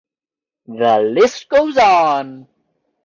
[0.65, 2.47] The list goes on.